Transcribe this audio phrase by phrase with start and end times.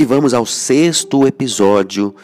[0.00, 2.14] E vamos ao sexto episódio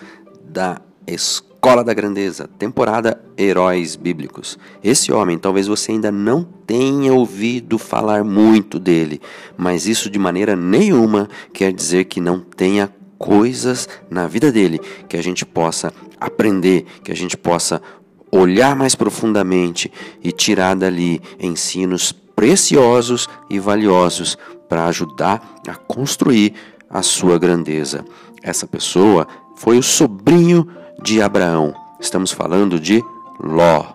[0.43, 4.59] da Escola da Grandeza, temporada Heróis Bíblicos.
[4.83, 9.21] Esse homem, talvez você ainda não tenha ouvido falar muito dele,
[9.59, 15.19] mas isso de maneira nenhuma quer dizer que não tenha coisas na vida dele que
[15.19, 17.83] a gente possa aprender, que a gente possa
[18.33, 19.93] olhar mais profundamente
[20.25, 26.55] e tirar dali ensinos preciosos e valiosos para ajudar a construir
[26.89, 28.05] a sua grandeza.
[28.43, 29.27] Essa pessoa
[29.57, 30.69] foi o sobrinho
[31.03, 31.75] de Abraão.
[32.01, 33.03] Estamos falando de
[33.41, 33.95] Ló.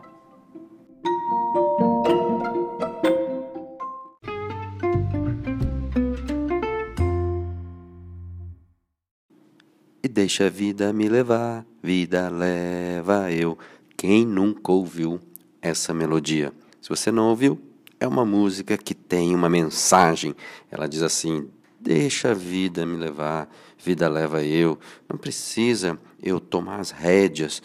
[10.03, 13.57] E deixa a vida me levar, vida leva eu.
[13.95, 15.19] Quem nunca ouviu
[15.61, 16.51] essa melodia?
[16.81, 17.61] Se você não ouviu,
[17.99, 20.35] é uma música que tem uma mensagem.
[20.71, 21.47] Ela diz assim:
[21.81, 24.77] Deixa a vida me levar, vida leva eu.
[25.09, 27.59] Não precisa eu tomar as rédeas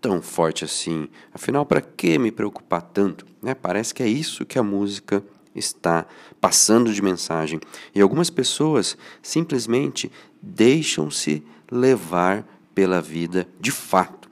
[0.00, 1.08] tão forte assim.
[1.32, 3.24] Afinal, para que me preocupar tanto?
[3.40, 3.54] Né?
[3.54, 5.22] Parece que é isso que a música
[5.54, 6.04] está
[6.40, 7.60] passando de mensagem.
[7.94, 10.10] E algumas pessoas simplesmente
[10.42, 12.44] deixam-se levar
[12.74, 14.28] pela vida de fato.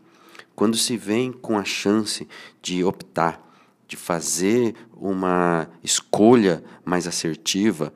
[0.56, 2.26] Quando se vem com a chance
[2.60, 3.41] de optar,
[3.87, 7.93] de fazer uma escolha mais assertiva,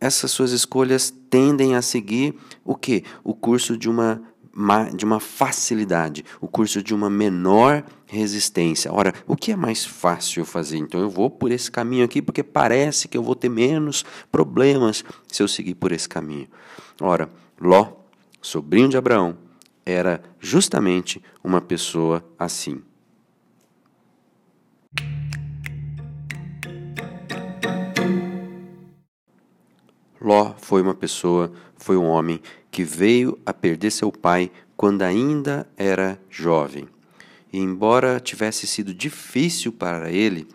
[0.00, 3.04] essas suas escolhas tendem a seguir o que?
[3.24, 4.22] O curso de uma,
[4.94, 8.92] de uma facilidade, o curso de uma menor resistência.
[8.92, 10.78] Ora, o que é mais fácil fazer?
[10.78, 15.04] Então eu vou por esse caminho aqui porque parece que eu vou ter menos problemas
[15.26, 16.48] se eu seguir por esse caminho.
[17.00, 17.28] Ora,
[17.60, 17.92] Ló,
[18.40, 19.36] sobrinho de Abraão,
[19.84, 22.82] era justamente uma pessoa assim.
[30.28, 32.38] Ló foi uma pessoa, foi um homem
[32.70, 36.86] que veio a perder seu pai quando ainda era jovem.
[37.50, 40.46] E embora tivesse sido difícil para ele,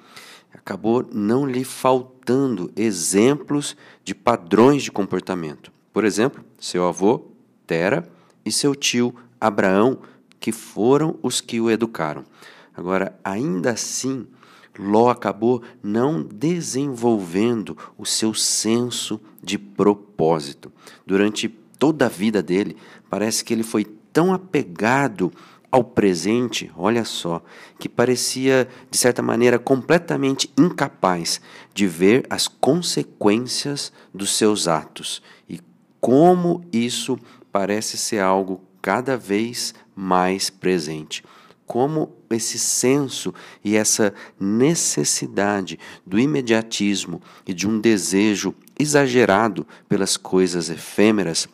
[0.53, 5.71] acabou não lhe faltando exemplos de padrões de comportamento.
[5.91, 7.25] Por exemplo, seu avô,
[7.65, 8.07] Tera,
[8.45, 9.97] e seu tio, Abraão,
[10.39, 12.23] que foram os que o educaram.
[12.77, 14.27] Agora, ainda assim,
[14.77, 20.71] Ló acabou não desenvolvendo o seu senso de propósito.
[21.05, 21.47] Durante
[21.77, 22.77] toda a vida dele,
[23.09, 25.31] parece que ele foi tão apegado
[25.71, 27.41] ao presente, olha só,
[27.79, 31.41] que parecia, de certa maneira, completamente incapaz
[31.73, 35.59] de ver as consequências dos seus atos e
[35.99, 37.17] como isso
[37.51, 41.23] parece ser algo cada vez mais presente
[41.65, 43.33] como esse senso
[43.63, 51.47] e essa necessidade do imediatismo e de um desejo exagerado pelas coisas efêmeras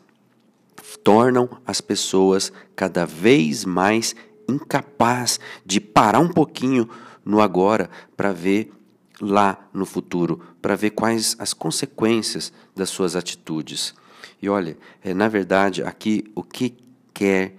[1.04, 4.16] tornam as pessoas cada vez mais
[4.48, 6.90] incapazes de parar um pouquinho
[7.24, 8.72] no agora para ver
[9.22, 13.94] lá no futuro, para ver quais as consequências das suas atitudes.
[14.42, 16.76] E olha, é, na verdade, aqui o que
[17.14, 17.56] quer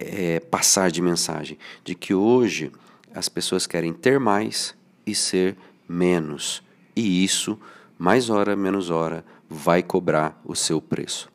[0.00, 2.72] é, passar de mensagem de que hoje
[3.14, 4.74] as pessoas querem ter mais
[5.06, 5.56] e ser
[5.86, 6.62] menos.
[6.96, 7.58] E isso
[7.98, 11.30] mais hora menos hora vai cobrar o seu preço.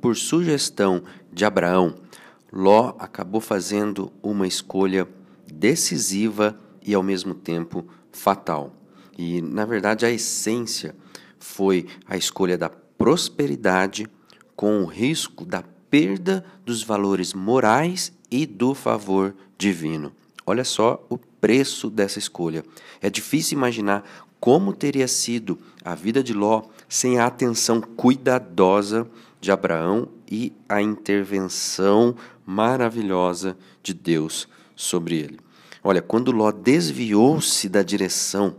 [0.00, 1.02] Por sugestão
[1.32, 1.96] de Abraão,
[2.52, 5.08] Ló acabou fazendo uma escolha
[5.52, 8.72] decisiva e ao mesmo tempo fatal.
[9.18, 10.94] E, na verdade, a essência
[11.38, 14.06] foi a escolha da prosperidade
[14.54, 20.12] com o risco da perda dos valores morais e do favor divino.
[20.46, 22.64] Olha só o preço dessa escolha.
[23.00, 24.04] É difícil imaginar
[24.38, 29.08] como teria sido a vida de Ló sem a atenção cuidadosa
[29.40, 35.45] de Abraão e a intervenção maravilhosa de Deus sobre ele.
[35.88, 38.56] Olha, quando Ló desviou-se da direção,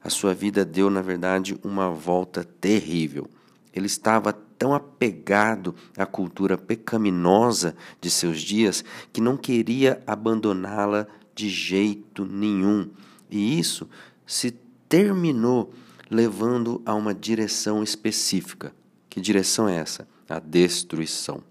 [0.00, 3.28] a sua vida deu, na verdade, uma volta terrível.
[3.74, 11.48] Ele estava tão apegado à cultura pecaminosa de seus dias que não queria abandoná-la de
[11.48, 12.88] jeito nenhum.
[13.28, 13.90] E isso
[14.24, 14.52] se
[14.88, 15.74] terminou
[16.08, 18.72] levando a uma direção específica.
[19.10, 20.06] Que direção é essa?
[20.28, 21.42] A destruição.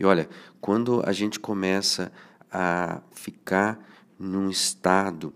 [0.00, 0.28] E olha,
[0.60, 2.10] quando a gente começa
[2.50, 3.91] a ficar
[4.22, 5.34] num estado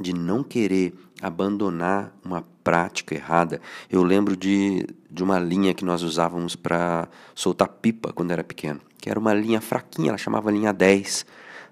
[0.00, 3.60] de não querer abandonar uma prática errada.
[3.88, 8.80] Eu lembro de, de uma linha que nós usávamos para soltar pipa quando era pequeno,
[8.98, 11.24] que era uma linha fraquinha, ela chamava linha 10.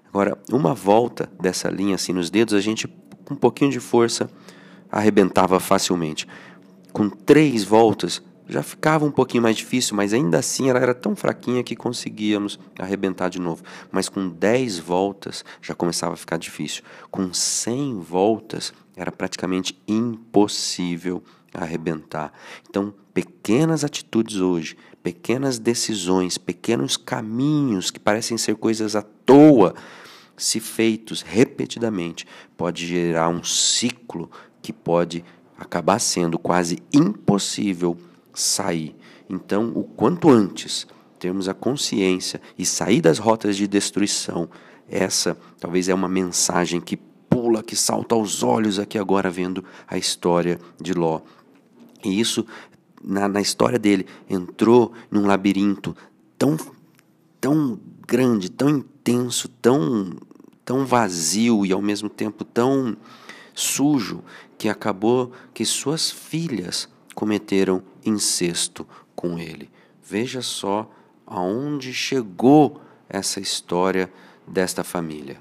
[0.07, 2.87] Agora, uma volta dessa linha assim nos dedos, a gente
[3.25, 4.29] com um pouquinho de força
[4.89, 6.27] arrebentava facilmente.
[6.93, 11.15] Com três voltas, já ficava um pouquinho mais difícil, mas ainda assim ela era tão
[11.15, 13.63] fraquinha que conseguíamos arrebentar de novo.
[13.89, 16.83] Mas com 10 voltas já começava a ficar difícil.
[17.09, 22.33] Com 100 voltas era praticamente impossível arrebentar.
[22.69, 29.73] Então, pequenas atitudes hoje, pequenas decisões, pequenos caminhos que parecem ser coisas à toa,
[30.35, 32.27] se feitos repetidamente,
[32.57, 34.29] pode gerar um ciclo
[34.61, 35.23] que pode
[35.57, 37.97] acabar sendo quase impossível
[38.33, 38.95] sair.
[39.29, 40.87] Então, o quanto antes
[41.19, 44.49] termos a consciência e sair das rotas de destruição,
[44.89, 46.97] essa talvez é uma mensagem que
[47.29, 51.21] pula, que salta aos olhos aqui agora vendo a história de Ló.
[52.03, 52.45] E isso,
[53.01, 55.95] na, na história dele, entrou num labirinto
[56.37, 56.57] tão,
[57.39, 60.11] tão grande, tão intenso, tão,
[60.65, 62.97] tão vazio e ao mesmo tempo tão
[63.53, 64.23] sujo,
[64.57, 69.69] que acabou que suas filhas cometeram incesto com ele.
[70.03, 70.89] Veja só
[71.25, 74.11] aonde chegou essa história
[74.47, 75.37] desta família.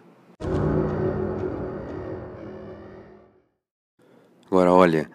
[4.46, 5.10] Agora, olha,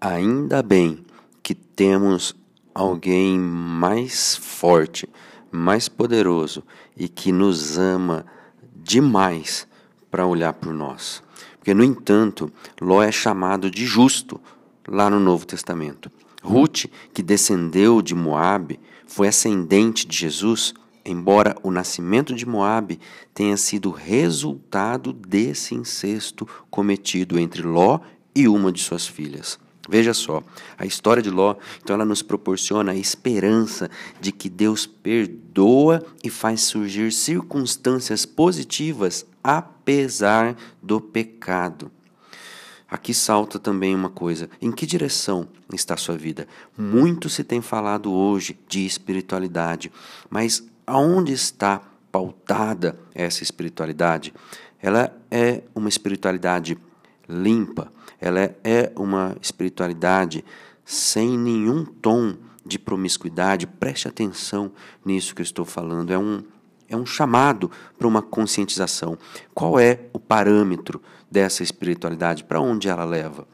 [0.00, 1.04] ainda bem
[1.42, 2.34] que temos
[2.74, 5.08] alguém mais forte,
[5.50, 6.64] mais poderoso
[6.96, 8.26] e que nos ama
[8.74, 9.66] demais
[10.10, 11.22] para olhar por nós.
[11.56, 14.40] Porque, no entanto, Ló é chamado de justo
[14.90, 16.10] lá no Novo Testamento.
[16.42, 22.98] Ruth, que descendeu de Moabe, foi ascendente de Jesus, embora o nascimento de Moabe
[23.32, 28.00] tenha sido resultado desse incesto cometido entre Ló
[28.34, 29.58] e uma de suas filhas.
[29.88, 30.42] Veja só,
[30.78, 36.30] a história de Ló, então ela nos proporciona a esperança de que Deus perdoa e
[36.30, 41.90] faz surgir circunstâncias positivas apesar do pecado.
[42.90, 46.48] Aqui salta também uma coisa: em que direção está sua vida?
[46.76, 49.92] Muito se tem falado hoje de espiritualidade,
[50.28, 51.80] mas aonde está
[52.10, 54.34] pautada essa espiritualidade?
[54.82, 56.76] Ela é uma espiritualidade
[57.28, 60.44] limpa, ela é uma espiritualidade
[60.84, 62.34] sem nenhum tom
[62.66, 63.66] de promiscuidade.
[63.66, 64.72] Preste atenção
[65.04, 66.12] nisso que eu estou falando.
[66.12, 66.42] É um,
[66.90, 69.16] é um chamado para uma conscientização.
[69.54, 72.44] Qual é o parâmetro dessa espiritualidade?
[72.44, 73.46] Para onde ela leva?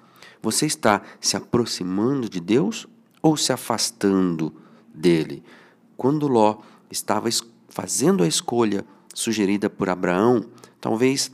[0.43, 2.89] Você está se aproximando de Deus
[3.21, 4.53] ou se afastando
[4.93, 5.45] dele?
[5.97, 6.59] Quando Ló
[6.91, 7.29] estava
[7.69, 10.47] fazendo a escolha sugerida por Abraão,
[10.81, 11.31] talvez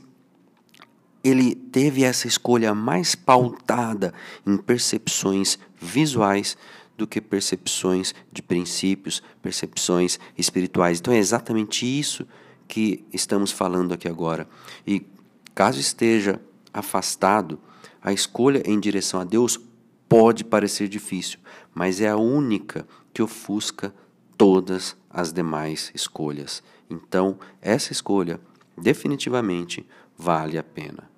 [1.23, 4.13] ele teve essa escolha mais pautada
[4.45, 6.57] em percepções visuais
[6.97, 10.99] do que percepções de princípios, percepções espirituais.
[10.99, 12.27] Então é exatamente isso
[12.67, 14.47] que estamos falando aqui agora.
[14.85, 15.05] E
[15.53, 16.39] caso esteja
[16.73, 17.59] afastado,
[18.01, 19.59] a escolha em direção a Deus
[20.07, 21.39] pode parecer difícil,
[21.73, 23.93] mas é a única que ofusca
[24.37, 26.63] todas as demais escolhas.
[26.89, 28.39] Então, essa escolha
[28.77, 31.12] definitivamente vale a pena.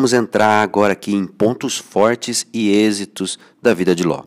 [0.00, 4.22] Vamos entrar agora aqui em pontos fortes e êxitos da vida de Ló.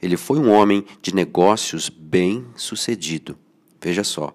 [0.00, 3.36] Ele foi um homem de negócios bem sucedido.
[3.78, 4.32] Veja só,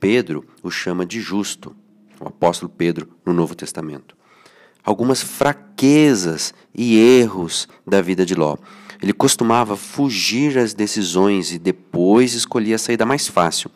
[0.00, 1.76] Pedro o chama de justo,
[2.18, 4.16] o apóstolo Pedro no Novo Testamento.
[4.82, 8.56] Algumas fraquezas e erros da vida de Ló.
[9.02, 13.70] Ele costumava fugir às decisões e depois escolhia a saída mais fácil.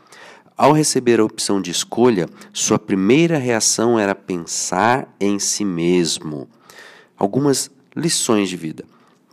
[0.59, 6.49] Ao receber a opção de escolha, sua primeira reação era pensar em si mesmo.
[7.17, 8.85] Algumas lições de vida.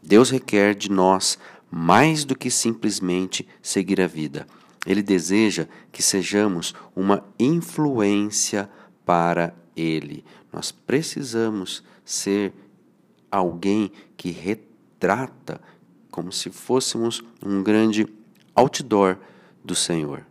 [0.03, 1.39] Deus requer de nós
[1.72, 4.46] mais do que simplesmente seguir a vida.
[4.86, 8.70] Ele deseja que sejamos uma influência
[9.03, 10.24] para Ele.
[10.53, 12.53] Nós precisamos ser
[13.32, 15.60] alguém que retrata
[16.12, 18.05] como se fôssemos um grande
[18.55, 19.17] outdoor
[19.63, 20.24] do Senhor.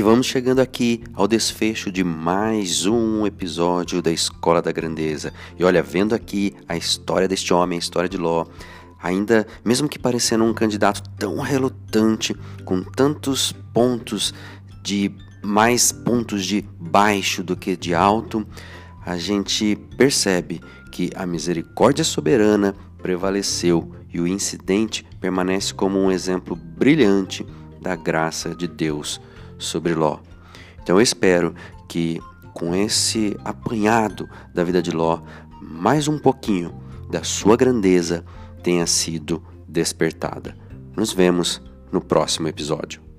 [0.00, 5.30] E vamos chegando aqui ao desfecho de mais um episódio da Escola da Grandeza.
[5.58, 8.46] E olha, vendo aqui a história deste homem, a história de Ló,
[9.02, 14.32] ainda, mesmo que parecendo um candidato tão relutante, com tantos pontos
[14.82, 18.46] de mais pontos de baixo do que de alto,
[19.04, 26.56] a gente percebe que a misericórdia soberana prevaleceu e o incidente permanece como um exemplo
[26.56, 27.44] brilhante
[27.82, 29.20] da graça de Deus
[29.60, 30.18] sobre Ló.
[30.82, 31.54] Então eu espero
[31.88, 32.20] que
[32.52, 35.20] com esse apanhado da vida de Ló,
[35.60, 36.74] mais um pouquinho
[37.10, 38.24] da sua grandeza
[38.62, 40.56] tenha sido despertada.
[40.96, 41.62] Nos vemos
[41.92, 43.09] no próximo episódio.